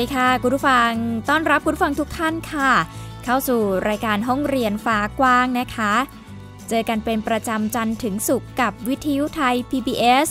[0.00, 0.90] ดีค่ะ คุณผู้ฟัง
[1.28, 2.72] ต้อนรับคุณผู้ฟังทุกท่านค่ะ
[3.24, 5.92] เข้าสู่รายการห้องเรียนฟ้ากว้างนะคะ
[6.68, 10.28] เจอกันเป็นประจำจันทร์ถึงศุกร์กับวิทยุไทย PBS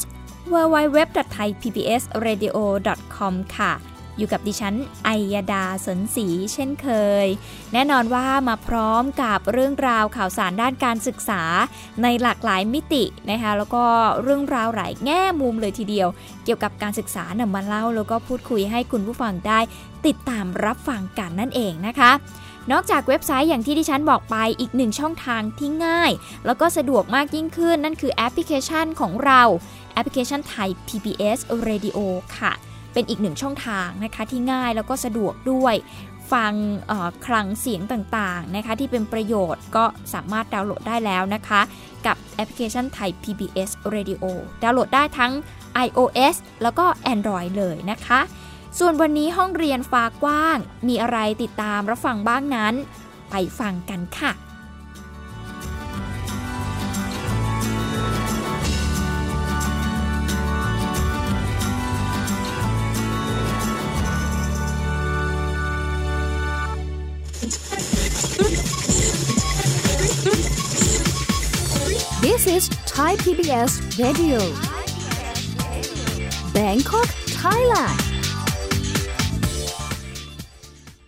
[0.54, 3.72] www.thaipbsradio.com ค่ะ
[4.20, 6.88] อยู่กับดิฉันไอยดาสนศรีเช่นเค
[7.26, 7.28] ย
[7.74, 11.42] แน่นอนว่ามาพร้อมกับเรื่องราวข่าวสารด้านการศึกษา
[12.04, 13.84] ในหลากหลายมิตินะคะแล้วก็
[14.22, 16.08] เรื่องราวหลายแง่มุมเลยทีเดียว
[16.44, 19.60] เกี่ยวกับการศึกษานำมาเล่า แล้วก็พูดคุยให้คุณผู้ฟังได้
[20.06, 22.12] ติดตามรับฟังกันนั่นเองนะคะ
[22.72, 26.12] นอกจากเว็บไซต์อย่างที่ดิฉันบอกไปอีกหนึ่งช่องทางที่ง่าย
[26.46, 29.42] แล้วก็สะดวกมากยิ่งขึ้นนั่นคือแอปพลิเคชันของเรา
[29.94, 31.98] แอปพลิเคชันไทย PBS Radio
[32.38, 32.54] ค่ะ
[32.94, 35.76] เป็นอีกหนึ่งช่องทางนะคะที่ง่ายแล้วก็สะดวกด้วย
[36.32, 36.54] ฟัง
[37.26, 41.62] คลังเสียงต่างๆนะคะที่เป็นประโยชน์ก็สามารถดาวน์โหลดได้แล้วนะคะ
[42.06, 44.24] กับแอปพลิเคชันไทย PBS Radio
[44.64, 45.34] ดาวน์โหลดได้ทั้ง
[45.86, 48.20] iOS แล้วก็ Android เลยนะคะ
[48.80, 52.74] ส่วนวันนี้ห้องเรียนฟ้ากว้าง มีอะไรติดตามรับฟังบ้างนั้น
[53.30, 54.32] ไปฟังกันค่ะ
[73.00, 74.40] Thai PBS Radio.
[76.52, 78.09] Bangkok Thailand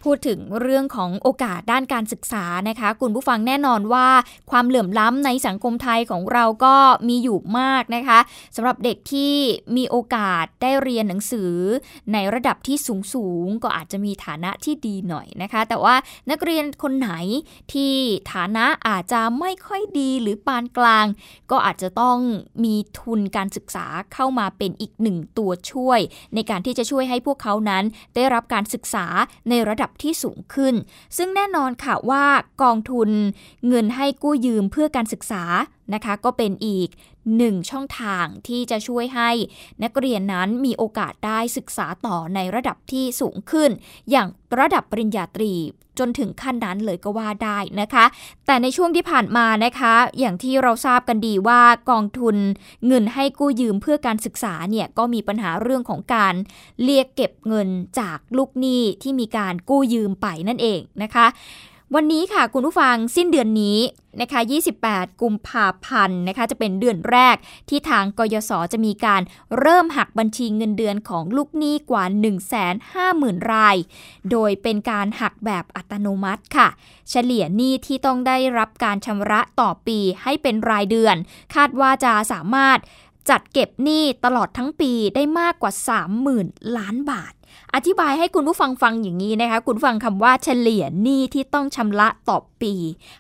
[0.04, 4.08] พูดถึงเรื่องของโอกาสด้านการศึกษานะคะ คุณผู้ฟังแน่นอนว่า
[4.52, 6.76] ความเหลื่อมล้ำในสังคมไทยของเราก็
[7.08, 8.20] มีอยู่มากนะคะ
[8.56, 9.34] สำหรับเด็กที่
[9.78, 11.54] มีโอกาสได้เรียนหนังสือ
[12.14, 15.96] ในระดับที่สูงสูงก็อาจจะมีฐานะที่ดีหน่อยนะคะ แต่ว่า
[16.32, 17.12] นักเรียนคนไหน
[17.74, 17.94] ที่
[18.34, 21.06] ฐานะอาจจะไม่ค่อยดีหรือปานกลาง
[21.52, 22.18] ก็อาจจะต้อง
[22.64, 26.00] มีทุนการศึกษาเข้ามาเป็นอีกหนึ่งตัวช่วย
[26.36, 27.84] ในการที่จะช่วยให้พวกเขานั้น
[28.16, 29.06] ได้รับการศึกษา
[29.50, 30.76] ในระดับที่สูงขึ้น
[31.18, 32.26] ซึ่งแน่นอนค่ะว่า
[32.64, 33.10] กองทุน
[33.68, 35.44] เงินให้กู้ยืมเพื่อการศึกษา
[35.94, 36.90] นะคะ ก็เป็นอีก
[37.38, 39.32] หนึ่งช่องทางที่จะช่วยให้
[39.84, 43.70] นักเรียนนั้นมีโอกาสได้ศึกษาต่อในระดับที่สูงขึ้น
[44.12, 44.28] อย่าง
[44.60, 45.54] ระดับปริญญาตรี
[46.00, 48.06] จนถึงขั้นนั้นเลยก็ว่าได้นะคะ
[48.46, 52.36] แต่ในช่วงที่ผ่านมานะคะ อย่างที่เราทราบกันดีว่ากองทุน
[52.88, 56.34] เงินให้กู้ยืมเพื่อการศึกษาเนี่ยก็มีปัญหาเรื่องของการ
[56.84, 57.70] เรียกเก็บเงิน
[58.00, 61.28] จากลูกหนี้ที่มีการกู้ยืมไปนั่นเองนะคะ
[61.96, 63.80] วันนี้ค่ะคุณผู้ฟังสิ้นเดือนนี้
[64.22, 64.40] นะคะ
[64.82, 67.36] 28 กุมภาพันธ์นะคะ จะเป็นเดือนแรก
[67.70, 69.22] ที่ทางกยศจะมีการ
[69.60, 72.04] เริ่มหักบัญชีเงินเดือนของลูกหนี้กว่า
[72.78, 73.78] 150,000 ราย
[74.32, 76.68] โดยเป็นการหักแบบอัตโนมัติค่ะ
[77.10, 81.16] เฉลี่ยหนี้ที่ต้องได้รับการชำระต่อปีให้เป็นรายเดือน
[81.56, 82.78] คาดว่าจะสามารถ
[83.30, 85.72] จัดเก็บหนี้ตลอดทั้งปีได้มากกว่า
[86.24, 87.34] 30,000 ล้านบาท
[87.76, 92.74] อธิบายให้คุณผู้ฟังฟังอย่างนี้นะคะ คุณฟังคำว่าเฉลี่ยหนี้ที่ต้องชำระต่อปี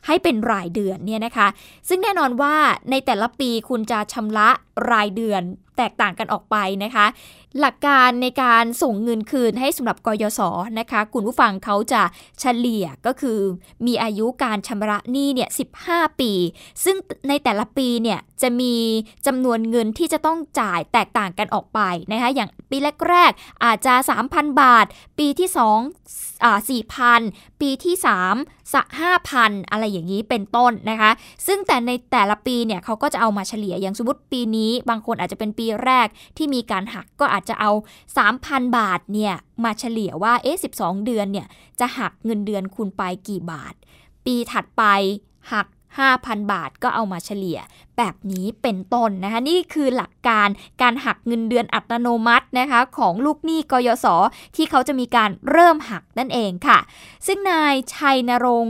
[0.06, 1.48] ให้เป็นรายเดือนเนี่ยนะคะ
[1.90, 2.56] ซึ่งแน่นอนว่า
[2.92, 4.50] ในแต่ละปีคุณจะชำระ
[4.92, 5.42] รายเดือน
[5.78, 7.06] แตกต่างกันออกไปนะคะ
[7.60, 10.42] หลักการในการส่งเงินคืนให้สำหรับกยศ
[10.80, 12.04] นะคะคุณผู้ฟังเขาจะ
[12.40, 13.40] เฉลี่ยก็คือ
[13.86, 15.50] มีอายุการชำระหนี้เนี่ย
[15.84, 16.32] 15 ปี
[16.84, 16.98] ซึ่ง
[17.30, 18.76] ในแต่ละปีเนี่ยจะมี
[19.28, 21.80] จำนวนเงินที่จะต้องจ่ายแตกต่างกันออกไป
[22.12, 22.78] นะคะอย่างปี
[23.10, 23.94] แรกๆอาจจะ
[24.28, 24.86] 3,000 บาท
[25.20, 26.60] ปีที่2อ่า
[27.10, 27.96] 4,000 ปีที่
[28.34, 28.88] 3 สัก
[29.30, 31.12] 5,000 อะไรอย่างนี้เป็นต้นนะคะ
[31.48, 37.72] ซึ่งแต่ในแต่ละปีเนี่ยเขาก็จะเอามาเฉลี่ยอย่างสมมติปีนี้บางคนอาจจะเป็นปีแรกที่มีการหักก็อาจจะเอา
[38.24, 41.48] 3,000 บาทเนี่ยมาเฉลี่ยว่าเอ๊ะ12 เดือนเนี่ย
[41.80, 43.74] จะหักเงินเดือนคุณไปกี่บาท
[44.26, 44.84] ปีถัดไป
[45.54, 45.68] หัก
[46.00, 47.60] 5,000 บาทก็เอามาเฉลี่ย
[47.98, 50.48] แบบนี้เป็นต้นนะคะ นี่คือหลักการ
[50.82, 54.06] การหักเงินเดือนอัตโนมัตินะคะ ของลูกหนี้กยศ
[54.56, 56.80] ที่เขาจะมีการเริ่มหักนั่นเองค่ะ
[57.28, 58.68] ซึ่งนายชัยนรง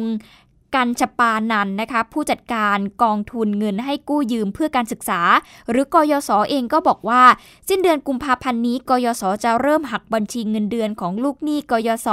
[0.76, 5.22] กันชปานันนะคะ ผู้จัดการกองทุนเงินให้กู้ยืมเพื่อการศึกษา
[5.70, 7.24] หรือกยศเองก็บอกว่า
[7.70, 12.10] สิ้นเดือนกุมภาพันธ์นี้กยศจะเริ่มหักบัญชีเงินเดือนของลูกหนี้กยศ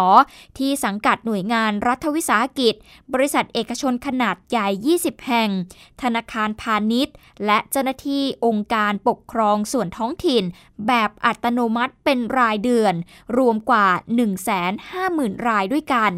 [0.59, 2.75] ที่สังกัดหน่วยงานรัฐวิสาหกิจ
[3.13, 4.69] บริษัทเอกชนขนาดใหญ่
[4.99, 5.51] 20 แห่ง
[6.03, 7.15] ธนาคารพาณิชย์
[7.47, 10.45] และเจ้าหน้าที่องค์การปกครองส่วนท้องถิ่น
[10.87, 12.95] แบบอัตโนมัติเป็นรายเดือน
[13.39, 13.89] รวมกว่า
[14.69, 16.13] 150,000 รายด้วยกัน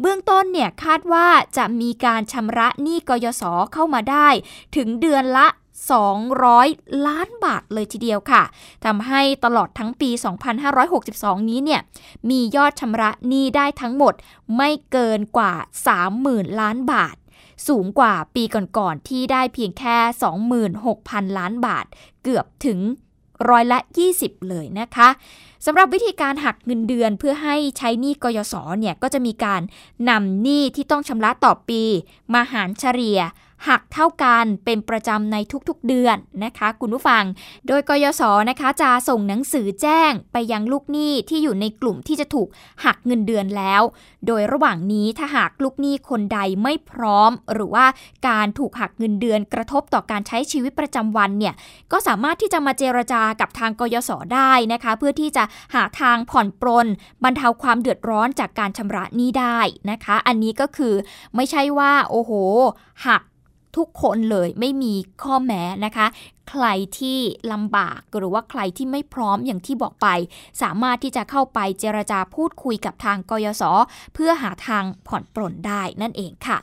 [0.00, 1.26] เบื้องต้นเนี่ยคาดว่า
[1.56, 4.28] จะมีการชำระหนี้กยศเข้ามาได้
[4.76, 5.46] ถึงเดือนละ
[6.26, 8.42] 200 ล้านบาทเลยทีเดียวค่ะ
[8.84, 10.10] ทำให้ตลอดทั้งปี
[10.84, 11.80] 2562 นี้เนี่ย
[12.30, 14.14] มียอดชำระหนี้ได้ทั้งหมด
[14.56, 15.54] ไม่เกินกว่า
[16.06, 17.16] 30,000 ล้านบาท
[17.68, 19.96] สูงกว่าปีก่อนๆที่ได้เพียงแค่
[20.72, 21.84] 26,000 ล้านบาท
[22.22, 22.78] เกือบถึง
[23.50, 23.78] ร้อยละ
[24.14, 25.08] 20 เลยนะคะ
[25.66, 29.60] สำหรับวิธีการหักเงินเดือนเพื่อให้ใช้หนี้กยศเนี่ยก็จะมีการ
[30.10, 31.82] นำหนี้ที่ต้องชำระต่อปี
[32.34, 33.20] มาหารเฉลี่ย
[33.68, 35.36] หักเท่ากันเป็นประจำใน
[35.68, 37.24] ทุกๆเดือนนะคะคุณผู้ฟัง
[37.66, 42.48] โดยกยศนะคะจะส่งหนังสือแจ้งไปยังลูกหนี้ที่อยู่ในกลุ่มที่จะถูก
[42.84, 43.82] หักเงินเดือนแล้ว
[44.26, 47.86] โดยระหว่างนี้ถ้าหากลูกหนี้คนใดไม่พร้อม หรือว่า
[48.28, 51.54] การถูกหักเงินเดือนกระทบต่อการใช้ชีวิตประจำวันเนี่ย
[51.92, 55.44] ก็สามารถที่จะมาเจรจากับทางกยศได้นะคะ เพื่อที่จะ
[55.74, 56.86] หาทางผ่อนปรน
[57.24, 59.58] บรรเทาความเดือดร้อนจากการชำระหนี้ได้
[59.90, 60.94] นะคะ อันนี้ก็คือ
[61.34, 62.32] ไม่ใช่ว่าโอ้โห
[63.06, 63.22] หัก
[63.76, 66.06] ทุกคนเลยไม่มีข้อแม้นะคะ
[66.50, 66.66] ใคร
[66.98, 67.18] ที่
[67.52, 70.08] ลำบากหรือว่าใครที่ไม่พร้อมอย่างที่บอกไป
[70.62, 73.62] สามารถที่จะเข้าไปเจรจาพูดคุยกับทางกยศ
[74.14, 76.58] เพื่อหาทางผ่อนปรนได้นั่นเองค่ะ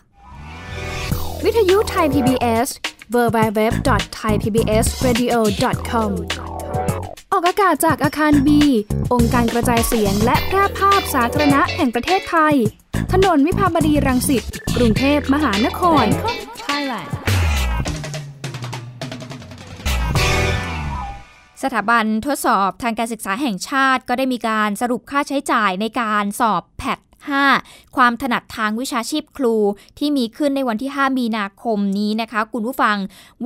[1.43, 2.67] วิทยุไทย PBS
[3.13, 6.11] www.thaipbsradio.com
[7.31, 8.61] ออกอากาศจากอาคารบี
[9.13, 12.55] องค์การกระจายเสียงและแพร่ภาพสาธารณะแห่งประเทศไทย
[13.13, 14.43] ถนนวิภาวดีรังสิต
[14.75, 16.05] กรุงเทพมหานคร
[16.65, 17.09] Thailand
[21.63, 26.99] สถาบันทดสอบทางการศึกษาแห่งชาติก็ได้มีการสรุปค่าใช้จ่ายในการสอบแพท
[27.29, 27.95] 5.
[27.95, 29.55] ความถนัดทางวิชาชีพครู
[29.97, 32.97] ที่มีขึ้นในวันที่ 5 มีนาคมนี้นะคะ คุณผู้ฟัง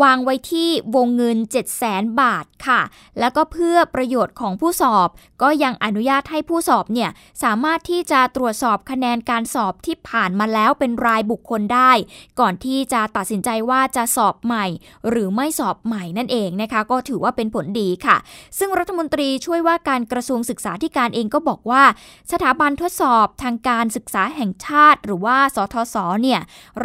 [0.02, 2.82] วางไว้ที่วงเงิน 7 0 0 0 0 0 บาทค่ะ
[3.20, 5.10] แล้วก็เพื่อประโยชน์ของผู้สอบ
[5.42, 7.10] ก็ยังอนุญาตให้ผู้สอบเนี่ย
[7.44, 11.92] สามารถที่จะตรวจสอบคะแนนการสอบที่ผ่านมาแล้วเป็นรายบุคคลได้
[12.40, 14.66] ก่อนที่จะตัดสินใจว่าจะสอบใหม่
[15.10, 18.18] หรือไม่สอบใหม่นั่นเองนะคะ ก็ถือว่าเป็นผลดีค่ะ
[18.58, 21.84] ซึ่งรัฐมนตรีช่วยว่าการกระทรวงศึกษาธิการเองก็บอกว่า
[22.32, 26.42] สถาบันทดสอบทางการศึกษาแห่งชาติ หรือว่าสทศเนี่ย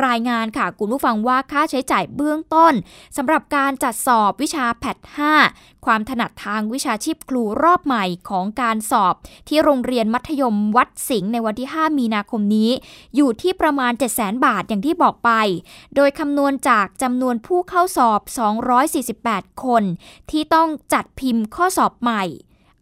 [0.07, 2.75] รายงานค่ะคุณผู้ฟังว่าค่าใช้จ่ายเบื้องต้น
[3.17, 4.97] สำหรับการจัดสอบวิชาแพท
[5.43, 9.15] 5ความถนัดทางวิชาชีพครูรอบใหม่ของการสอบ
[9.49, 12.71] ที่โรงเรียนมัธยมวัดสิงห์ในวันที่ 5 มีนาคมนี้
[13.17, 15.31] อยู่ที่ประมาณ 7 0 0 0 0 0 บาทอย่างที่บอกไป
[15.97, 18.21] โดยคำนวณจากจำนวนผู้เข้าสอบ
[19.07, 19.85] 248 คน
[20.31, 22.25] ที่ต้องจัดพิมพ์ข้อสอบใหม่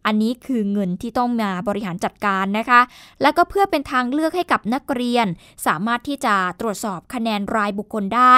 [0.05, 2.81] อันนี้คือเงินที่ต้องมาบริหารจัดการนะคะ
[3.21, 5.27] แล้วก็เพื่อเป็นทางเลือกให้กับนักเรียน
[5.65, 8.37] สามารถที่จะตรวจสอบคะแนนรายบุคคลได้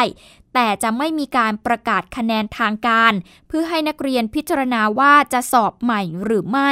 [0.54, 3.14] แต่จะไม่มีการประกาศคะแนนทางการ
[3.48, 6.72] เพื่อให้นักเรียนพิจารณาว่าจะสอบใหม่หรือไม่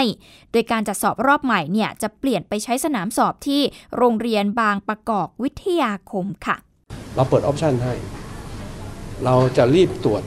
[0.52, 3.62] โดยการจัดสอบรอบใหม่เนี่ยจะเปลี่ยนไปใช้สนามสอบที่
[3.98, 6.56] โรงเรียนบางประกอบวิทยาคมค่ะ
[7.16, 7.94] เราเปิดออปชันให้
[9.26, 10.22] เราจะรีบตรวจ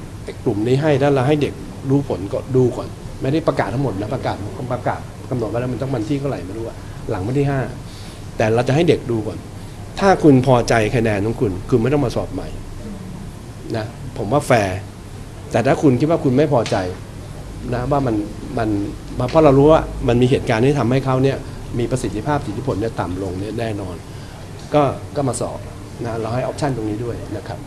[0.45, 1.55] กลุ่มนี้ให้แล้วเราให้เด็ก
[1.89, 2.89] รู้ผลก็ดูก่อน
[3.23, 4.37] ไม่ได้ประกาศทั้งหมดนะประกาศ
[4.73, 6.77] ประกาศกำหนดไว้แล้วมันต้องวันที่เท่าไหร่ไม่รู้อะ
[7.11, 7.61] หลังวันที่ห้า
[8.37, 9.39] แต่เราจะให้เด็กดูก่อน
[10.01, 12.49] ถ้าคุณพอใจคะแนนของคุณคุณไม่ต้องมาสอบใหม่
[13.77, 13.87] นะ
[14.19, 14.79] ผมว่าแฟร์
[15.53, 16.77] แต่ถ้าคุณคิดว่าคุณไม่พอใจ
[17.75, 18.17] นะว่ามัน
[18.59, 18.69] มัน
[19.31, 21.37] เพราะเรารู้ว่ามันมีเหตุการณ์ที่ทำให้เขาเนี่ย
[21.79, 23.97] มีประสิทธิภาพสิทธิผลเนี่ยต่ำลงเนี่ยแน่นอน
[24.75, 24.83] ก็
[25.17, 25.59] ก็มาสอบ
[26.05, 27.59] นะเราให้ออปชันตรงนี้ด้วยนะครับ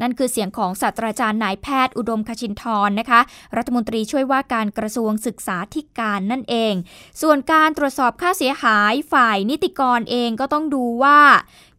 [0.00, 3.20] นั่นคือเสียงของศาสตราจารย์นายแพทย์อุดมคชินทร์นะคะ
[3.56, 6.74] รัฐมนตรีช่วยว่าการกระทรวงศึกษาธิการนั่นเอง
[7.22, 11.20] ส่วนการตรวจสอบค่าเสียหายฝ่ายนิติกรเองก็ต้องดูว่า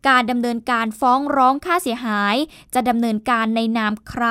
[0.08, 2.36] การดำเนินการฟ้องร้องค่าเสียหาย
[2.74, 4.26] จะดำเนินการในนามใคร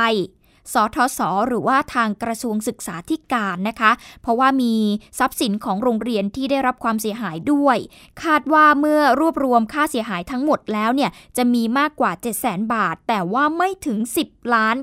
[0.74, 3.92] สทศหรือว่าทางกระทรวงศึกษาธิการนะคะ
[4.22, 4.74] เพราะว่ามี
[5.18, 7.78] ทรัพย์สินของโรงเรียนที่ได้รับความเสียหายด้วย
[8.22, 14.76] คาดว่าเมื่อรวบรวมค่าเสียหายทั้งหมดแล้วเนี่ยจะมีมากกว่า 7 0 0 0 0 0 บาท แต่ว่าไม่ถึง 10 ล้าน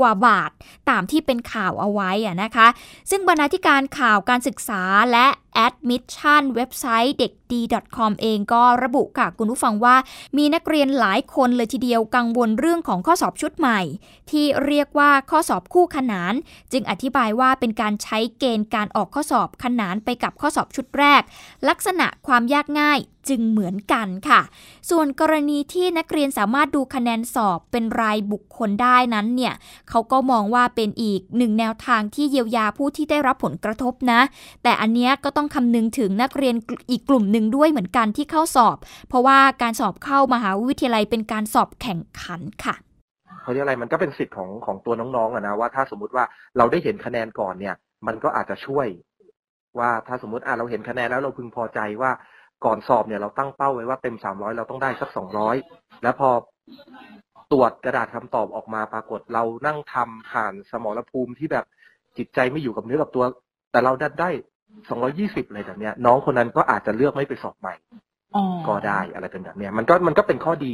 [0.00, 0.50] กว่าบาท
[0.90, 2.66] ตามที่เป็นข่าวเอาไว้ะนะคะ
[3.10, 4.82] ซึ่งบรรณาธิการข่าวการศึกษา
[5.12, 5.26] และ
[5.66, 7.60] Admission เว็บไซต์เด็กดี
[7.96, 9.96] .com เองก็ระบุค่ะคุณผู้ฟังว่า
[10.36, 13.80] มีนักเรียนหลายคนเลยทีเดียวกังวลเรื่องของข้อสอบชุดใหม่
[14.30, 16.34] ที่เรียกว่าข้อสอบคู่ขนาน
[16.72, 21.22] จึงอธิบายว่าเป็นการใช้เกณฑ์การออกข้อสอบขนานไปกับข้อสอบชุดแรก
[21.68, 24.40] ลักษณะความยากง่ายจึงเหมือนกันค่ะ
[24.90, 29.54] ส่วนกรณีที่นักเรียนสามารถดูคะแนนสอบเป็นรายบุคคลได้นั้นเนี่ย
[29.90, 34.20] เขาก็มองว่าเป็นอีกหนึ่งแนวทางที่เยียวยาผู้ที่ได้รับผลกระทบนะ
[34.62, 36.54] แต่อันเนี้ยก็ต้องต้องคำนึงถึงนักเรียน
[36.90, 38.76] อีกกลุ่มหนึ่งด้วยเหมือนกันที่เข้าสอบ
[39.08, 42.74] เพราะว่าการสอบเข้ามหาวิทยาลัยเป็นการสอบแข่งขันค่ะ
[43.42, 46.24] เขาเรียกอะไรมันก็เป็นสิทธิ์ของของตัวน้องๆอะนะว่าถ้าสมมุติว่า
[46.58, 47.74] เราได้เห็นคะแนนก่อนเนี่ย
[48.06, 48.86] มันก็อาจจะช่วย
[49.78, 52.10] ว่าถ้าสมมติอะเราเห็นคะแนนแล้วเราพึงพอใจว่า
[52.64, 55.56] ก่อนสอบเนี่ยเราตั้งเป้าไว้ว่าเต็มสามร้อยเราต้องได้สักสองร้อย
[56.02, 56.30] แล้วพอ
[57.52, 61.66] ตรวจกระดาษคำตอบออกมาปรากฏเรานั่งทำผ่านสมรภูมิที่แบบ
[62.18, 63.24] จิตใจไม่อยู่กับเนื้อกับตัว
[63.72, 64.30] แต่เราได้ได้
[64.88, 67.74] สองร้อยี่สิบอะไรแบบเนี้ย น้องคนนั้นก็อาจจะเลือกไม่ไปสอบใหม่
[68.68, 70.72] ก็ได้อะไรเป็นแบบเนี้ยมันก็มันก็เป็นข้อดี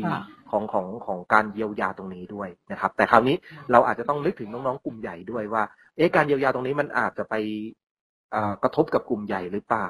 [0.51, 3.37] ของของของการเยียวยาตรงนี้ด้วยนะครับ แต่คราวนี้
[3.73, 5.63] เราอาจจะต้องนึกถึงน้องๆกลุ่มใหญ่ด้วยว่า
[5.97, 7.35] เอ๊ะการเยียวยาตรงนี้มันอาจจะไป
[8.63, 9.87] กระทบกับกลุ่มใหญ่หรือเปล่า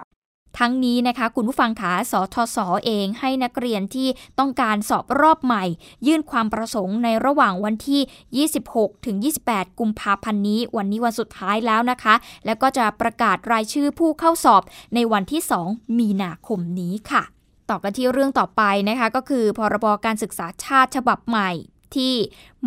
[0.59, 4.09] ทั้งนี้นะคะคุณผู้ฟังขาสทศเองให้นักเรียนที่
[4.39, 5.65] ต้องการสอบรอบใหม่
[6.07, 9.17] ยื่นความประสงค์ในระหว่างวันที่ 26 ถึง
[9.49, 12.15] 28 กุมภาพันธ์นี้ วันนี้วันสุดท้ายแล้วนะคะ
[12.47, 14.63] แล้วก็จะประกาศรายชื่อผู้เข้าสอบ
[14.95, 17.23] ในวันที่ 2 มีนาคมนี้ค่ะ
[17.71, 21.51] ต่อกันที่เรื่องต่อไปนะคะ ก็คือพรบการศึกษาชาติฉบับใหม่
[21.97, 22.14] ที่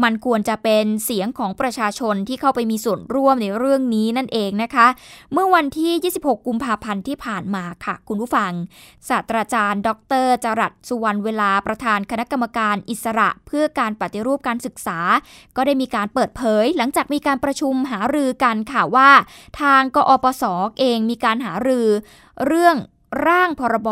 [0.03, 4.87] มันควรจะเป็นเสียงของประชาชนที่เข้าไปมีส่วนร่วมในเรื่องนี้นั่นเองนะคะ
[5.33, 8.51] เมื่อวันที่ 26 กุมภาพันธ์ที่ผ่านมาค่ะ คุณผู้ฟัง
[9.09, 9.89] ศาสตราจารย์ ด
[10.25, 14.99] ร จรัสสุวรรณเวลาประธานคณะกรรมการอิสระ เพื่อการปฏิรูปการศึกษา
[15.55, 19.09] ก็ได้มีการเปิดเผย หลังจากมีการประชุมหารือกันค่ะว่า
[19.61, 21.87] ทางกอปศอเองมีการหารือ
[22.45, 22.75] เรื่อง
[23.27, 23.89] ร่างพรบ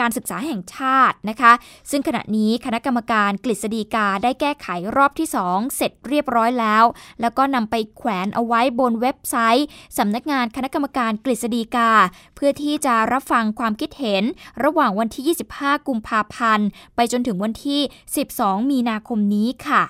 [0.00, 1.52] การศึกษาแห่งชาตินะคะ
[1.90, 6.84] ซึ่งขณะนี้คณะกรรมการกฤษฎีกาได้แก้ไขรอบที่ 2 เสร็จเรียบร้อยแล้ว
[7.20, 9.66] แล้วก็นำไปแขวนเอาไว้บนเว็บไซต์
[9.98, 11.90] สำนักงานคณะกรรมการกฤษฎีกา
[12.36, 14.24] เพื่อที่จะรับฟังความคิดเห็น
[14.64, 17.80] ระหว่างวันที่ 25 กุมภาพันธ์ ไปจนถึงวันที่
[18.26, 19.84] 12 มีนาคมนี้ค่ะ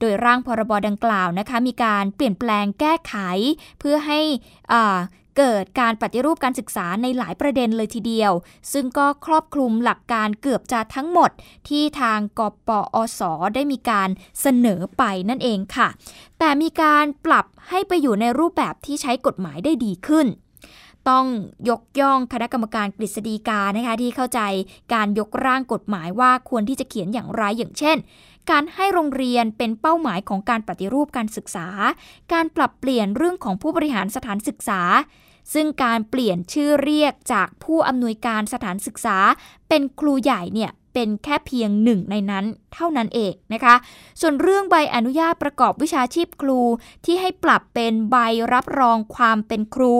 [0.00, 3.14] โดยร่างพรบดังกล่าวนะคะมีการเปลี่ยนแปลงแก้ไข
[3.78, 4.20] เพื่อให้
[5.36, 8.32] เกิดการปฏิรูปการศึกษาในหลายประเด็นเลยทีเดียว
[8.72, 11.30] ซึ่งก็ครอบคลุมหลักการเกือบจะทั้งหมด
[11.68, 13.20] ที่ทางกปอส
[13.54, 14.08] ได้มีการ
[14.40, 15.88] เสนอไปนั่นเองค่ะ
[16.38, 20.26] แต่มีการปรับให้ไปอยู่ในรูปแบบที่ใช้กฎหมายได้ดีขึ้น
[21.08, 21.26] ต้อง
[21.68, 24.40] ยกย่องคณะกรรมการกฤษฎีกานะคะที่เข้าใจ
[24.94, 27.96] การยกร่างกฎหมายว่าควรที่จะเขียนอย่างไรอย่างเช่น
[28.50, 31.68] การให้โรงเรียนเป็นเป้าหมายของการปฏิรูปการศึกษา
[32.32, 34.80] การปรับเปลี่ยนเรื่องของผู้บริหารสถานศึกษา
[35.54, 39.18] ซึ่งการเปลี่ยนชื่อเรียกจากผู้อำนวยการสถานศึกษา
[39.68, 43.74] เป็นครูใหญ่เนี่ยเป็นแค่เพียงหนึ่งในนั้นเท่านั้นเองนะคะ
[44.20, 46.60] ส่วนเรื่องใบอนุญาตประกอบวิชาชีพครู
[47.04, 48.16] ที่ให้ปรับเป็นใบ
[48.52, 49.94] รับรองความเป็นครู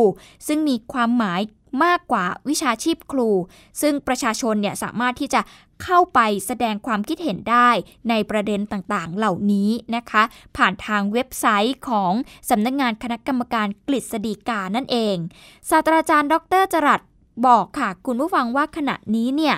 [0.46, 1.40] ซึ่งมีความหมาย
[1.84, 3.28] มากกว่าวิชาชีพครู
[3.80, 5.40] ซึ่งประชาชนเนี่ยสามารถที่จะ
[5.82, 7.70] เข้าไปแสดงความคิดเห็นได้
[8.08, 10.22] ในประเด็นต่างๆ เหล่านี้นะคะ
[10.56, 12.12] ผ่านทางเว็บไซต์ของ
[12.50, 15.16] สำนักงงานคณะกรรมการกฤษฎีกานั่นเอง
[15.70, 17.00] ศาสตราจารย์ ดรจรัส
[17.46, 19.56] บอกค่ะ คุณผู้ฟังว่าขณะนี้เนี่ย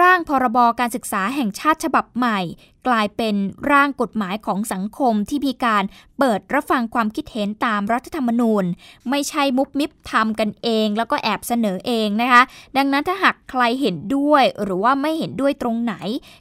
[0.00, 2.40] ร่างพรบการศึกษาแห่งชาติฉบับใหม่
[2.86, 3.34] กลายเป็น
[3.72, 5.84] ร่างกฎหมายของสังคมที่มีการ
[6.18, 8.64] เปิดรับฟังความคิดเห็นตามรัฐธรรมนูญ
[9.10, 12.42] ไม่ใช่มุบมิบทำกันเอง แล้วก็แอบเสนอเองนะคะ
[12.76, 15.94] ดังนั้นถ้าหากใครเห็นด้วยหรือว่าไม่เห็นด้วยตรงไหน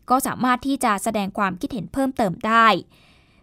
[0.10, 2.68] ก็สามารถที่จะแสดงความคิดเห็นเพิ่มเติมได้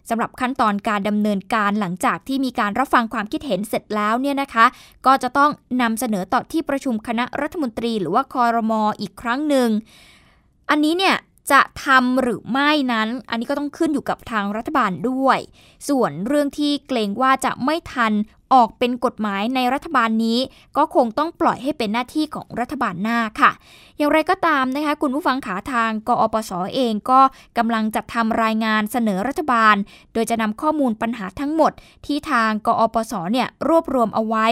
[0.08, 4.66] สำหรับขั้นตอนการดำเนินการหลังจากที่มีการรับฟังความคิดเห็นเสร็จแล้วเนี่ยนะคะ
[5.06, 5.50] ก็จะต้อง
[5.82, 9.68] นำเสนอต่อที่ประชุมคณะรัฐมนตรี หรือว่าคอรมออีกครั้งหนึ่ง
[10.70, 11.16] อันนี้เนี่ย
[11.52, 15.38] จะทำหรือไม่นั้น อันนี้ก็ต้องขึ้นอยู่กับทางรัฐบาลด้วย
[15.88, 18.12] ส่วนเรื่องที่เกรงว่าจะไม่ทัน
[18.54, 20.38] ออกเป็นกฎหมายในรัฐบาลนี้
[20.76, 23.52] ก็คงต้องปล่อยให้เป็นหน้าที่ของรัฐบาลหน้าค่ะ
[23.98, 27.20] อย่างไรก็ตามนะคะคุณผู้ฟังขาทางกอปสอเองก็
[27.58, 29.76] กำลังจัดทำรายงานเสนอรัฐบาล
[30.12, 31.72] โดยจะนำข้อมูลปัญหาทั้งหมด
[32.06, 34.46] ที่ทางกอปสเนี่ยรวบรวมเอาไว้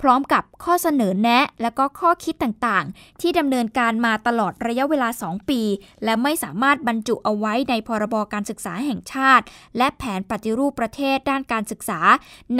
[0.00, 5.60] พร้อมกับข้อเสนอแนะ และก็ข้อคิดต่างๆ ที่ดำเนินการมาตลอดระยะเวลา 2 ปี
[6.04, 9.44] และไม่สามารถบรรจุเอาไว้ในพรบการศึกษาแห่งชาติ
[9.76, 12.00] และแผนปฏิรูปประเทศด้านการศึกษา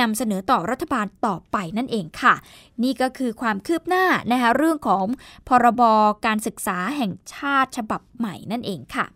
[0.00, 2.35] นำเสนอต่อรัฐบาลต่อไปนั่นเองค่ะ
[2.83, 5.05] นี่ก็คือความคืบหน้านะคะเรื่องของ
[5.49, 5.83] พรบ
[6.26, 9.07] การศึกษาแห่งชาติฉบับใหม่นั่นเองค่ะ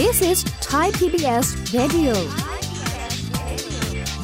[0.00, 0.38] This is
[0.68, 1.46] Thai PBS
[1.78, 2.14] Radio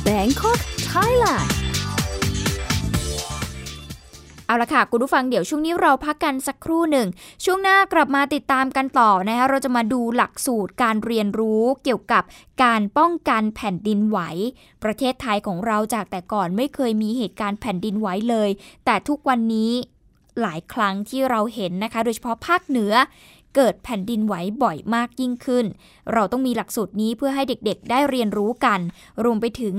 [0.06, 0.58] Bangkok
[0.92, 1.65] Thailand
[4.46, 7.08] เอาละค่ะ คุณผู้ฟังเดี๋ยวช่วงนี้เราพักกันสักครู่หนึ่ง
[7.44, 12.22] ช่วงหน้ากลับมาติดตามกันต่อนะคะเราจะมาดูหลักสูตรการเรียนรู้เกี่ยวกับ
[12.62, 14.18] การป้องกันแผ่นดินไหว
[14.84, 18.50] ประเทศไทยของเราจากแต่ก่อนไม่เคยมีเหตุการณ์แผ่นดินไหวเลย
[18.84, 19.72] แต่ทุกวันนี้
[20.42, 22.92] หลายครั้งที่เราเห็นนะคะ โดยเฉพาะภาคเหนือ
[23.56, 25.64] เกิดแผ่นดินไหวบ่อยมากยิ่งขึ้น
[26.12, 28.80] เราต้องมีหลักสูตรนี้เพื่อให้เด็กๆ ได้เรียนรู้กัน
[29.24, 29.74] รวมไปถึง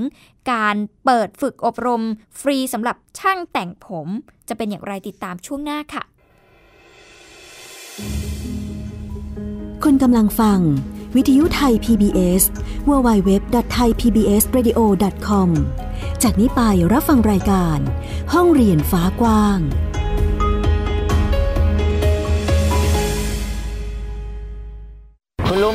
[0.52, 2.02] การเปิดฝึกอบรม
[2.40, 4.08] ฟรีสำหรับช่างแต่งผม
[4.48, 6.02] จะเป็นอย่างไรติดตามช่วงหน้าค่ะ
[9.84, 10.58] คุณกำลังฟัง
[11.16, 12.42] วิทยุไทย PBS
[12.88, 15.48] www.thaipbsradio.com
[16.22, 16.60] จากนี้ไป
[16.92, 17.78] รับฟังรายการ
[18.32, 19.58] ห้องเรียนฟ้ากว้าง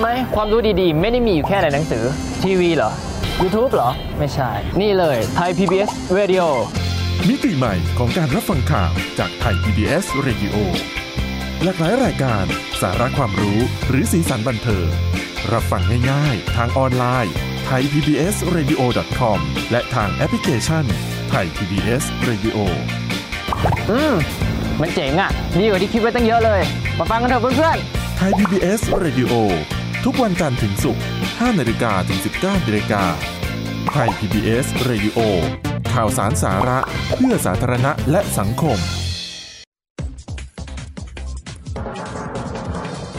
[0.04, 2.04] ไหมความรู้ดีๆ ไม่ได้มีอยู่แค่ในหนังสือ
[2.44, 2.92] ทีวีเหรอ
[3.42, 4.50] YouTube เหรอ ไม่ใช่
[4.82, 6.46] นี่เลยไทย PBS Radio
[7.28, 10.56] มิติใหม่ของการรับฟังข่าวจากไทย PBS Radio
[11.64, 12.46] หลากหลายรายการ
[12.82, 14.88] สาระความรู้หรือสีสันบันเทิง
[15.52, 15.82] รับฟัง
[16.12, 17.34] ง่ายๆ ทางออนไลน์
[17.66, 18.82] ไทย PBS Radio
[19.20, 19.40] com
[19.72, 20.86] และทางแอปพลิเคชัน
[21.30, 22.58] ไทย PBS Radio
[23.90, 24.16] อืม
[24.82, 26.62] มันเจ๋งอะ่ะ ดีกว่าที่คิดไว้ตั้งเยอะเลย
[27.00, 27.78] มาฟังกันเถอะเพื่อน
[28.18, 29.34] ไทย PBS Radio
[30.08, 33.04] ทุกวันจันทร์ถึงศุกร์5นาฬิกาถึง 19นาฬิกา
[33.90, 35.20] ไทย PBS Radio
[35.94, 36.80] ข่าวสารสาระ
[37.16, 38.78] เพื่อสาธารณะและสังคม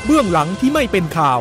[0.05, 1.41] เบื้องหลังที่ไม่เป็นข่าว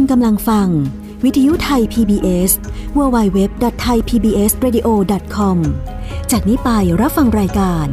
[0.00, 0.68] คุณกำลังฟัง
[1.24, 2.50] วิทยุไทย PBS
[2.96, 5.56] www.thaipbsradio.com
[6.30, 7.86] จากนี้ไปรับฟังรายการ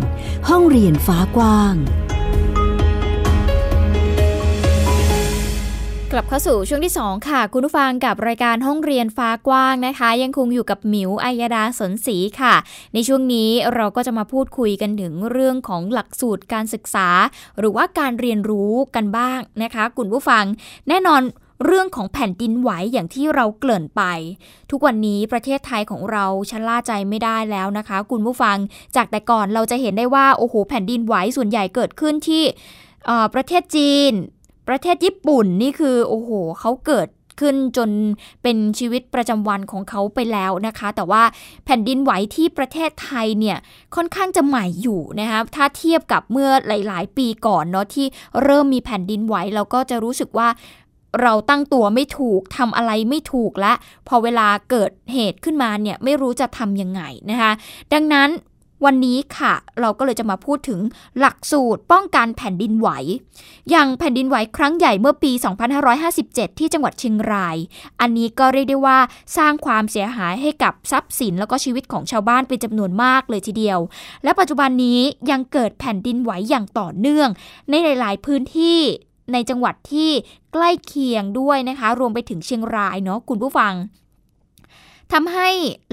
[0.50, 1.76] ห้องเรียนฟ้ากว้าง
[6.12, 12.56] กลับเข้าสู่ช่วงที่ 2 ค่ะ คุณผู้ฟังกับรายการห้องเรียนฟ้ากว้างนะคะ ยังคงอยู่กับหมิวอัยดาสนศรีค่ะ
[12.94, 17.10] ในช่วงนี้เราก็จะมาพูดคุยกันถึงเรื่องของหลักสูตรการศึกษา
[17.60, 20.44] หรือว่าการเรียนรู้กันบ้างนะคะ คุณผู้ฟัง
[20.90, 21.24] แน่นอน
[21.64, 24.04] เรื่องของแผ่นดินไหวอย่างที่เราเกริ่นไป
[24.72, 28.58] ทุกวันนี้ประเทศไทยของเราชะล่าใจไม่ได้แล้วนะคะ คุณผู้ฟัง
[28.96, 32.44] จากแต่ก่อนเราจะเห็นได้ว่าโอ้โหแผ่นดินไหวส่วนใหญ่เกิดขึ้นที่
[33.34, 34.12] ประเทศจีน
[34.68, 37.08] ประเทศญี่ปุ่นนี่คือโอ้โหเขาเกิด
[37.40, 37.90] ขึ้นจน
[38.44, 41.24] เป็นชีวิตประจำวันของเขาไปแล้วนะคะ แต่ว่า
[41.66, 43.58] แผ่นดินไหวที่ประเทศไทยเนี่ย
[43.96, 48.06] ค่อนข้างจะใหม่อยู่นะคะถ้าเทียบกับเมื่อหลาย ๆ ปีก่อนเนาะที่
[48.44, 50.48] เริ่มมีแผ่นดินไหวเราก็จะรู้สึกว่า
[51.22, 53.74] เราตั้งตัวไม่ถูกทำอะไรไม่ถูกและ
[54.08, 57.52] พอเวลาเกิดเหตุขึ้นมาเนี่ยไม่รู้จะทำยังไงนะคะ
[57.94, 58.30] ดังนั้น
[58.86, 60.80] วันนี้ค่ะ เราก็เลยจะมาพูดถึง
[61.20, 62.90] หลักสูตรป้องกันแผ่นดินไหว
[63.70, 65.32] อย่างแผ่นดินไหวครั้งใหญ่เมื่อปี
[65.96, 67.58] 2557 ที่จังหวัดเชียงราย
[68.02, 68.98] อันนี้ก็เรียกได้ว่า
[69.38, 73.80] สร้างความเสียหายให้กับทรัพย์สินแล้วก็ชีวิตของชาวบ้านเป็นจำนวนมากเลยทีเดียว
[74.24, 75.00] และปัจจุบันนี้
[75.32, 77.30] ยังเกิดแผ่นดินไหวอย่างต่อเนื่อง
[77.70, 78.80] ในหลาย ๆ พื้นที่
[79.34, 80.12] ในจังหวัดที่
[80.54, 83.74] ใกล้เคียงด้วยนะคะ รวมไปถึงเชียงรายเนาะคุณผู้ฟัง
[85.14, 85.50] ทำให้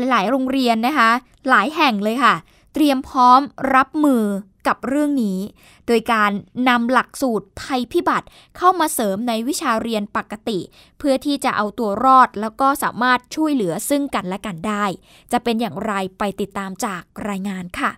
[0.09, 1.11] หลายโรงเรียนนะคะ
[1.49, 2.35] หลายแห่งเลยค่ะ
[2.75, 3.41] เตรียมพร้อม
[3.75, 4.25] รับมือ
[4.67, 5.39] กับเรื่องนี้
[5.87, 6.31] โดดยการ
[6.69, 10.59] นำหลักสูตรภัยพิบัติเข้ามาเสริมในวิชาเรียนปกติ
[10.99, 14.85] เพื่อที่จะเอาตัวรอดแล้วก็สามารถช่วยเหลือซึ่งกันและกันได้
[15.33, 17.91] จะเป็นอย่างไรไปติดตามจากรายงานค่ะ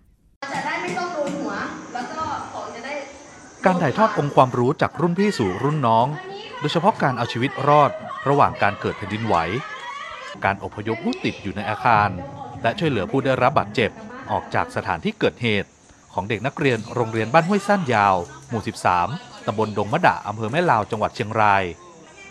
[0.52, 1.52] จะได้ไม่ต้องโดนหัว
[1.94, 2.94] แล้วก็ของจะได้
[3.66, 6.06] การถ่ายทอดองค์ความรู้จากรุ่นพี่สู่รุ่นน้อง
[6.60, 7.90] โดยเฉพาะการเอาชีวิตรอด
[8.28, 9.34] ระหว่างการเกิดแผ่นดินไหว
[10.44, 12.08] การอพยพผู้ติดอยู่ในอาคาร
[12.62, 13.90] และช่วยเหลือผู้ได้รับบาดเจ็บ
[14.30, 15.68] ออกจากสถานที่เกิดเหตุ
[16.14, 18.16] ของเด็กนักเรียนโรงเรียนบ้านห้วยสั้นยาว
[18.48, 18.62] หมู่
[19.04, 21.64] 13 ตำบลดงมะดะอำเภอแม่ลาวจังหวัดเชียงราย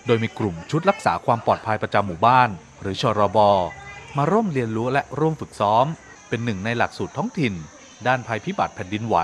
[0.06, 2.50] โดยมีกลุ่มชุดรักษาความปลอดภัยประจำหมู่บ้าน
[2.82, 3.40] หรือชรบ
[4.18, 5.86] มาร่วมเรียนรู้และร่วมฝึกซ้อม
[6.30, 7.54] เป็นหนึ่งในหลักสูตรท้องถิ่น
[8.08, 9.18] ด้านภัยพิบัติแผ่นดินไหว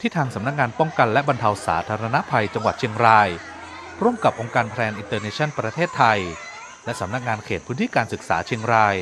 [0.00, 3.28] ที่ทางสำนักงานป้องกันและบรรเทาสาธารณภัยจังหวัดเชียงราย
[4.02, 6.18] ร่วมกับองค์การแพลนอินเตอร์เนชั่นแนลประเทศไทย
[6.84, 8.96] และสำนักงานเขตพื้นที่การศึกษาเชียงราย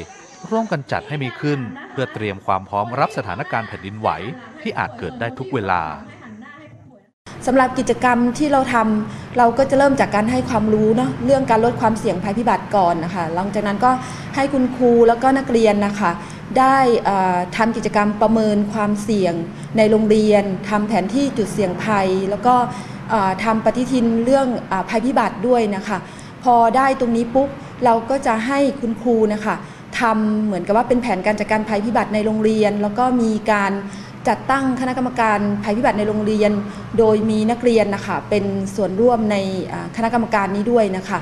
[0.51, 1.61] ร่วมกันจัดให้มีขึ้น
[1.93, 4.09] เพื่อเตรียมความพร้อมรับสถานการณ์แผ่นดินไหว
[4.63, 5.83] ที่อาจเกิดได้ทุกเวลา
[7.47, 13.91] สำหรับกิจกรรมที่เราทำเราก็จะเริ่มจากการให้ความรู้เนาะเรื่องการลดความเสี่ยงภัยพิบัติก่อนนะคะหลังจากนั้นก็
[14.37, 16.11] ให้คุณครูแล้วก็นักเรียนนะคะ
[16.59, 16.79] ได้
[17.57, 19.35] ทำกิจกรรมประเมินความเสี่ยง
[19.77, 22.55] ในโรงเรียนทำแผนที่จุดเสี่ยงภัย แล้วก็
[23.45, 25.99] ทำปฏิทินเรื่องอภัยพิบัติด้วยนะคะ
[26.45, 27.49] พอได้ตรงนี้ปุ๊บ
[27.85, 29.55] เราก็จะให้คุณครูนะคะ
[30.01, 33.73] ทำเหมือนกับว่าเป็นแผนการจัดการภัยพิบัติในโรงเรียน แล้วก็มีการ
[34.29, 36.51] จัดตั้งคณะกรรมการภัยพิบัติในโรงเรียน
[36.99, 38.45] โดยมีนักเรียนนะคะเป็น
[38.77, 39.37] ส่วนร่วมใน
[39.97, 41.19] คณะกรรมการนี้ด้วยนะคะ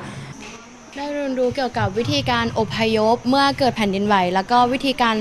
[1.22, 5.16] เรียนรู้เกี่ยวกับวิธีการอพยพเมื่อเกิดแผ่นดินไหว แล้วก็วิธีการ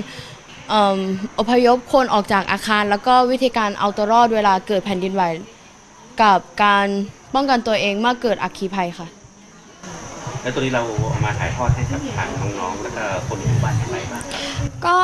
[1.40, 5.24] อพยพคนออกจากอาคาร แล้วก็วิธีการเอาตัวรอดเวลาเกิดแผ่นดินไหว
[6.22, 6.88] กับการ
[7.34, 9.08] ป้องกันตัวเองเมื่อเกิดอัคคีภัยค่ะ
[10.42, 14.42] แล้วตัวนี้เราเอามาถ่ายทอดให้กับทางน้องๆแล้วก็คนในหมู่บ้านอย่างไรบ้างครับ
[14.86, 15.00] ก็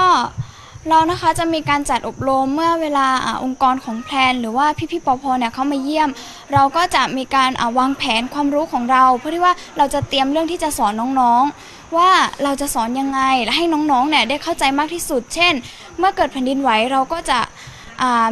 [0.90, 6.10] เรานะคะจะมีการจัดอบรมเมื่อเวลาอองค์กรของแพลน หรือว่าพี่ๆปพเนี่ยเขามาเยี่ยม
[6.54, 12.10] เราก็จะมีการวางแผนความรู้ของเรา เพื่อที่ว่าเราจะเตรียมเรื่องที่จะสอนน้องๆ ว่า
[12.44, 15.54] เราจะสอนยังไงและให้น้องๆเนี่ยได้เข้าใจมากที่สุด เช่น
[15.98, 17.40] เมื่อเกิดแผ่นดินไหวเราก็จะ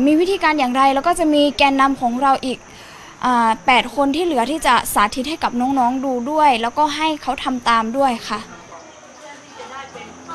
[0.06, 2.58] มีวิธีการอย่างไร แล้วก็จะมีแกนนำของเราอีก
[3.66, 8.42] แปดคนที่เหลือที่จะสาธิตให้กับน้องๆดูด้วย แล้วก็ให้เขาทำตามด้วยค่ะ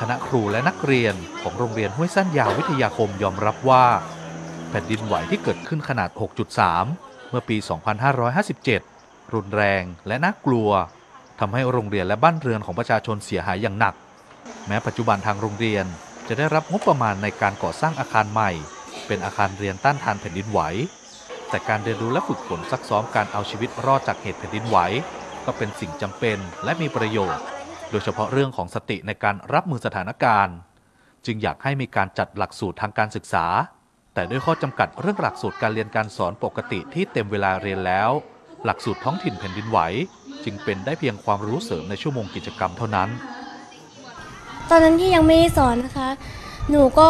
[0.01, 3.85] คณะครูและนักเรียนของโรงเรียนห้วยสั้นยาววิทยาคมยอมรับว่า
[4.69, 6.09] แผ่นดินไหวที่เกิดขึ้นขนาด
[6.69, 7.57] 6.3 เมื่อปี
[8.45, 10.69] 2557 รุนแรงและน่ากลัว
[11.39, 13.95] ทำให้โรงเรียนและบ้านเรือนของประชาชนเสียหายอย่างหนัก
[14.67, 15.85] แม้ปัจจุบันทางโรงเรียน
[16.27, 18.51] จะได้รับงบประมาณในการก่อสร้างอาคารใหม่
[19.07, 20.59] เป็นอาคารเรียนต้านทานแผ่นดินไหว
[21.49, 24.77] แต่การเรียนรู้และฝึกฝนซักซ้อมการเอาชีวิตรอดจากเหตุแผ่นดินไหว
[25.45, 27.45] ก็เป็นสิ่งจำเป็นและมีประโยชน์
[27.91, 30.55] โดยเฉพาะเรื่องของสติในการรับมือสถานการณ์
[31.25, 33.45] จึงอยากให้มีการจัดหลักสูตรทางการศึกษา
[34.13, 38.09] แต่ด้วยข้อจำกัดเรื่องหลักสูตรการเรียนการสอนปกติที่เต็มเวลาเรียนแล้ว
[38.65, 39.79] หลักสูตรท้องถิ่นแผ่นดินไหว
[40.43, 43.09] จึงเป็นได้เพียงความรู้เสริมในชั่วโมงกิจกรรมเท่านั้น
[44.69, 46.09] ตอนนั้นที่ยังไม่ได้สอนนะคะ
[46.69, 47.07] หนูก็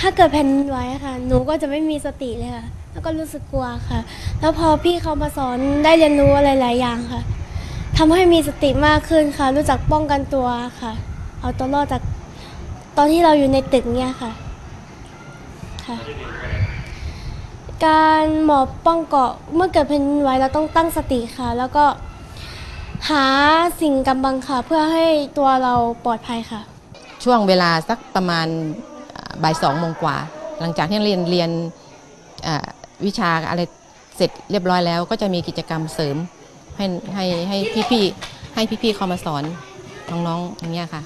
[0.00, 4.00] ถ้าเกิดแผ่นดินไหวค่ะ หนูก็จะไม่มีสติเลยค่ะ แล้วก็รู้สึกกลัวค่ะ
[4.40, 7.22] แล้วพอพี่เขามาสอนได้เรียนรู้อะไรหลายอย่างค่ะ
[8.02, 10.46] ทำให้มีสติมากขึ้นค่ะ รู้จักป้องกันตัว
[10.80, 10.92] ค่ะ
[11.40, 12.02] เอาตัวรอดจาก
[12.96, 14.30] ตอนที่เราอยู่ในตึกเนี่ยค่ะ
[15.86, 15.96] ค่ะ
[17.86, 21.84] การหมอบป้องเกาะเมื่อเกิดแผ่นดินไหวเราต้องตั้งสติค่ะ แล้วก็
[23.10, 23.26] หา
[23.80, 25.06] สิ่งกำบังค่ะ เพื่อให้
[25.38, 26.60] ตัวเราปลอดภัยค่ะ
[27.24, 28.46] ช่วงเวลาสักประมาณ
[29.42, 30.16] บ่ายสองโมงกว่า
[30.60, 31.50] หลังจากที่เรียนเรียน
[33.06, 33.60] วิชาอะไร
[34.16, 36.18] เสร็จเรียบร้อยแล้ว ก็จะมีกิจกรรมเสริม
[36.80, 37.58] ให้ให้ให้
[37.90, 39.44] พี่ๆให้พี่ๆเขามาสอน
[40.10, 41.02] น้องๆอย่างเงี้ยค่ะ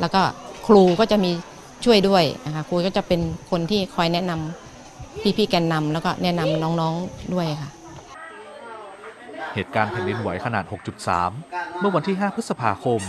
[0.00, 0.22] แล้วก็
[0.66, 1.30] ครูก็จะมี
[1.84, 7.70] ช่วยด้วยนะคะครูก็จะเป็นคนที่คอยแนะนำพี่ๆแกนนำแล้วก็แนะนำน้องๆด้วยค่ะ
[9.54, 10.64] เหตุการณ์แผ่นดินไหวขนาด
[11.22, 13.00] 6.3 เมื่อวันที่ 5 พฤษภาคม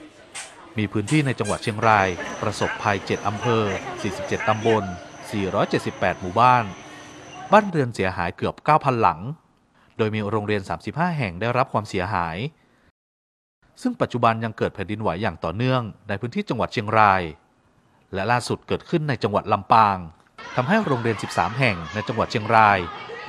[0.00, 2.08] 2557 มีพื้นที่ในจังหวัดเชียงราย
[2.42, 3.62] ประสบภัย 7 อำเภอ
[4.06, 4.84] 47 ตำบล
[5.52, 6.64] 478 หมู่บ้าน
[7.52, 9.20] บ้านเรือนเสียหายเกือบ 9,000 หลัง
[10.00, 12.36] โดยมีโรงเรียน 35 แห่งได้รับความเสียหาย
[13.82, 17.22] ซึ่งปัจจุบันยังเกิดแผ่นดินไหวอย่างต่อเนื่องในพื้นที่จังหวัดเชียงราย
[18.14, 19.98] และล่าสุดเกิดขึ้นในจังหวัดลำปาง
[20.56, 22.78] ทำให้โรงเรียน 13 แห่งในจังหวัดเชียงราย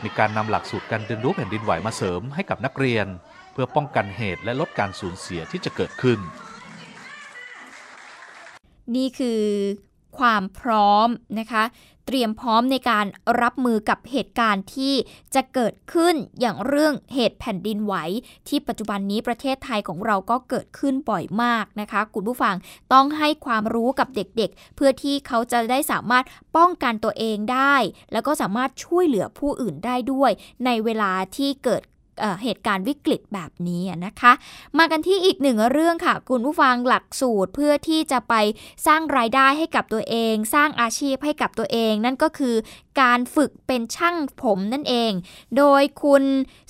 [0.04, 3.08] มีการนำหลักสูตรการเรียนรู้แผ่นดินไหวมาเสริมให้กับนักเรียน
[3.54, 6.20] เพื่อป้องกันเหตุและลดการสูญเสียที่จะเกิดขึ้น
[8.96, 9.42] นี่คือ
[10.18, 11.08] ความพร้อม
[11.40, 11.64] นะคะ
[12.08, 13.06] เตรียมพร้อมในการ
[13.42, 14.94] รับมือกับเหตุการณ์ที่
[15.36, 17.96] จะเกิดขึ้นอย่างเรื่องเหตุแผ่นดินไหว
[18.48, 22.56] ที่ปัจจุบันนี้ประเทศไทยของเราก็เกิดขึ้นบ่อยมากนะคะ คุณผู้ฟัง
[22.94, 26.26] ต้องให้ความรู้กับเด็กๆเพื่อที่เขาจะได้สามารถ
[26.58, 27.76] ป้องกันตัวเองได้
[28.12, 30.32] แล้วก็สามารถช่วยเหลือผู้อื่นได้ด้วย
[30.66, 31.82] ในเวลาที่เกิด
[32.44, 34.32] เหตุการณ์วิกฤตแบบนี้นะคะ
[34.78, 38.34] มากันที่อีกหนึ่งเรื่องค่ะ คุณผู้ฟังหลักสูตรเพื่อที่จะไป
[38.88, 42.56] สร้างรายได้ให้กับตัวเอง สร้างอาชีพให้กับตัวเอง นั่นก็คือ
[43.02, 45.12] การฝึกเป็นช่างผมนั่นเอง
[45.58, 46.24] โดยคุณ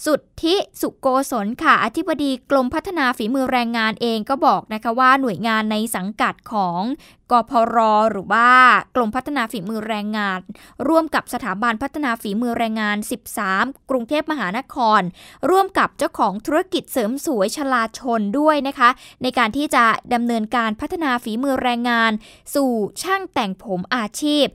[0.06, 6.82] สุทธิสุโกศลค่ะ อธิบดีกรมพัฒนาฝีมือแรงงานเองก็บอกนะคะว่าหน่วยงานในสังกัดของ
[7.32, 7.80] กพร
[8.12, 8.50] หรือว่า
[8.96, 10.40] กรมพัฒนาฝีมือแรงงาน
[10.88, 12.98] ร่วมกับสถาบันพัฒนาฝีมือแรงงาน
[13.44, 15.02] 13 กรุงเทพมหานคร
[15.50, 18.90] ร่วมกับเจ้าของธุรกิจเสริมสวยชลาชนด้วยนะคะ
[19.24, 22.12] ในการที่จะดำเนินการพัฒนาฝีมือแรงงาน
[22.56, 24.46] สู่ช่างแต่งผมอาชีพ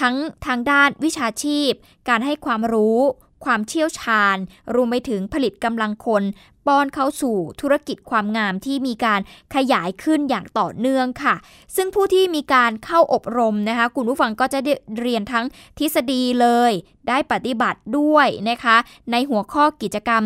[0.00, 1.70] ทั้งทางด้านวิชาชีพ
[2.08, 3.00] การให้ความรู้
[3.44, 4.36] ความเชี่ยวชาญ
[4.74, 6.22] รวมไปถึงผลิตกำลังคน
[6.68, 9.20] ป้อนเข้าสู่ธุรกิจความงามที่มีการ
[9.54, 11.34] ขยายขึ้นอย่างต่อเนื่องค่ะ
[11.76, 15.46] ซึ่งผู้ที่มีการเข้าอบรมนะคะคุณผู้ฟังก็จะได้เรียนทั้ง
[15.78, 16.72] ทฤษฎีเลย
[17.08, 18.76] ได้ปฏิบัติด้วยนะคะ
[19.10, 20.22] ในหัวข้อกิจกรรม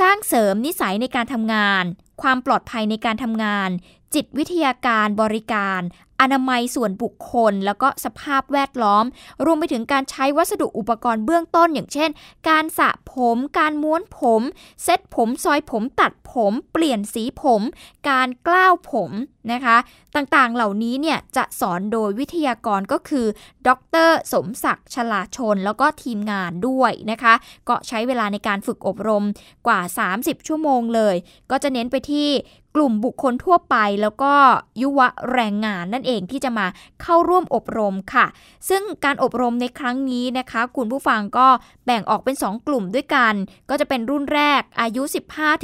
[0.00, 1.84] สร้างเสริมนิสัยในการทำงาน
[2.22, 3.70] ความปลอดภัยในการทำงาน
[4.14, 5.80] จิตวิทยาการบริการ
[6.22, 9.04] อนามัยส่วนบุคคล แล้วก็สภาพแวดล้อม
[9.44, 12.10] รวมไปถึงการใช้วัสดุอุปกรณ์เบื้องต้น อย่างเช่น
[12.48, 14.42] การสระผม การม้วนผม
[14.82, 17.62] เซ็ตผม ซอยผม ตัดผม เปลี่ยนสีผม
[18.08, 19.10] การกล้าวผม
[19.52, 19.76] นะคะ
[20.16, 23.26] ต่างๆเหล่านี้เนี่ยจะสอนโดยวิทยากรก็คือ
[23.68, 23.70] ด
[24.08, 27.34] ร สมศักดิ์ชลาชน แล้วก็ทีมงานด้วยนะคะ
[27.68, 29.24] ก็ใช้เวลาในการฝึกอบรม
[29.66, 29.80] กว่า
[30.14, 31.16] 30 ชั่วโมงเลย
[31.50, 32.28] ก็จะเน้นไปที่
[32.76, 34.34] กลุ่มบุคคลทั่วไป แล้วก็
[34.80, 36.66] ยุวะแรงงานนั่นเองที่จะมา
[37.02, 38.26] เข้าร่วมอบรมค่ะ
[38.68, 41.48] ซึ่งการอบรมในครั้งนี้นะคะ คุณผู้ฟังก็
[41.86, 43.34] แบ่งออกเป็น 2 กลุ่มด้วยกัน
[43.70, 45.02] ก็จะเป็นรุ่นแรกอายุ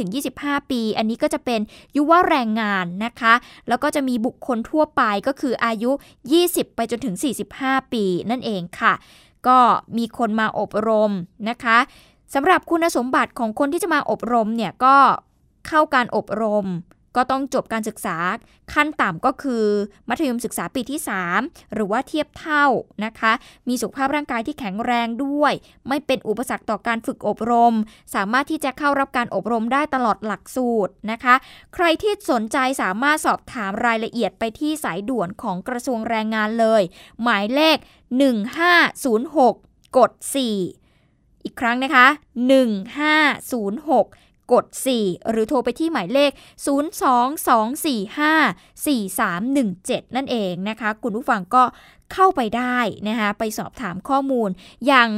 [0.04, 1.60] 15-25 ปี อันนี้ก็จะเป็น
[1.96, 3.34] ยุวะแรงงานนะคะ
[3.68, 5.90] แล้วก็จะมีบุคคลทั่วไปก็คืออายุ
[6.34, 7.14] 20 ไปจนถึง
[7.54, 8.92] 45 ปีนั่นเองค่ะ
[9.46, 9.58] ก็
[9.98, 11.12] มีคนมาอบรม
[11.48, 11.78] นะคะ
[12.34, 14.96] สำหรับคุณสมบัติของคนที่จะมาอบรมเนี่ยก็
[15.68, 16.66] เข้าการอบรม
[17.16, 18.16] ก็ต้องจบการศึกษา
[18.72, 19.64] ขั้นต่ำก็คือ
[20.08, 21.00] มัธยมศึกษาปีที่
[21.36, 22.66] 3 หรือว่าเทียบเท่า
[23.04, 23.32] นะคะ
[23.68, 25.52] มีสุขภาพร่างกายที่แข็งแรงด้วย
[25.88, 27.74] ไม่เป็นอุปสรรคต่อการฝึกอบรม
[28.14, 31.34] สามารถที่จะเข้ารับการอบรมได้ตลอดหลักสูตรนะคะ
[31.74, 36.82] ใครที่สนใจสามารถสอบถามรายละเอียดไปที่สายด่วนของกระทรวงแรงงานเลย
[37.22, 37.76] หมายเลข
[38.66, 40.10] 1506 กด
[40.78, 42.06] 4 อีกครั้งนะคะ
[42.96, 44.64] 1506 กด
[44.98, 46.30] 4 หรือโทรไปที่หมายเลข
[49.98, 51.64] 022454317 นั่นเองนะคะ คุณผู้ฟังก็
[52.14, 54.50] เข้าไปได้นะคะไปสอบถามข้อมูล
[54.86, 55.08] อย่าง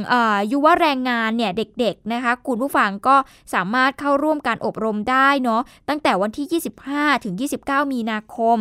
[0.51, 3.15] ยุวแรงงานเนี่ยเด็กๆนะคะคุณผู้ฟังก็
[3.53, 8.57] สามารถเข้าร่วมการอบรมได้เนาะตั้งแต่วันที่ 25 ถึง 29 มีนาคม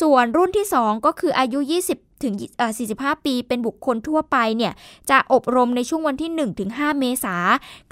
[0.00, 1.58] ส่วนรุ่นที่ 2 ก็คืออายุ
[1.90, 2.34] 20 ถึง
[2.80, 4.72] 45 ปีเป็นบุคคลทั่วไปเนี่ย
[5.10, 7.36] จะอบรมในช่วงวันที่1ถึง5เมษา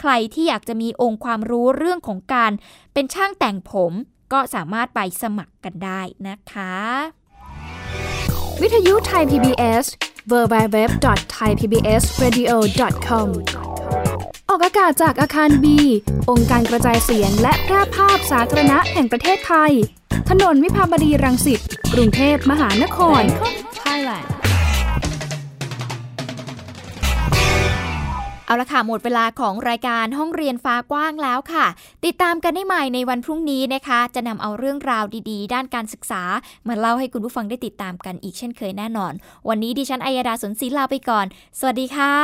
[0.00, 2.52] ใครที่อยากจะมีองค์ความรู้เรื่องของการ
[2.94, 3.92] เป็นช่างแต่งผม
[4.32, 6.74] ก็สามารถไปสมัครกันได้นะคะ
[8.60, 9.84] วิทยุไทย PBS
[10.30, 13.28] www.thaipbsradio.com
[14.48, 15.78] ออกอากาศจากอาคารบี
[16.30, 19.72] องค์การกระจายเสียงและแพร่ภาพสาธารณะแห่งประเทศไทย
[20.28, 21.60] ถนนวิภาวดีรังสิต
[21.92, 23.22] กรุงเทพมหานคร
[23.84, 24.28] Thailand
[28.46, 31.66] เอาละค่ะ หมดเวลาของรายการห้องเรียนฟ้ากว้างแล้วค่ะ
[32.04, 36.22] ติดตามกันได้ใหม่ในวันพรุ่งนี้นะคะ จะนำเอาเรื่องราวดีๆ ด้านการศึกษา
[36.68, 39.12] มาเล่าให้คุณผู้ฟังได้ติดตามกันอีกเช่นเคยแน่นอน
[39.48, 41.26] วันนี้ดิฉันอัยดาสนศรีลาไปก่อน
[41.58, 42.14] สวัสดีค่ะ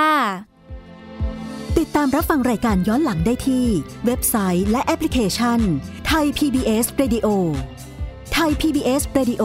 [1.78, 3.66] ติดตามรับฟังรายการย้อนหลังได้ที่
[4.06, 5.60] เว็บไซต์และแอปพลิเคชัน
[6.06, 7.26] ไทย PBS Radio
[8.32, 9.44] ไทย PBS Radio